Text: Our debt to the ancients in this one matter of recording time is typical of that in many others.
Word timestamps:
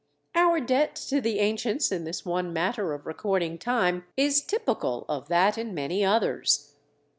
Our 0.33 0.59
debt 0.59 0.95
to 1.09 1.21
the 1.21 1.37
ancients 1.37 1.91
in 1.91 2.05
this 2.05 2.25
one 2.25 2.51
matter 2.51 2.95
of 2.95 3.05
recording 3.05 3.59
time 3.59 4.05
is 4.17 4.41
typical 4.43 5.05
of 5.07 5.27
that 5.27 5.59
in 5.59 5.75
many 5.75 6.03
others. 6.03 6.73